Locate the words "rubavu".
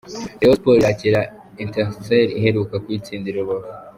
3.43-3.69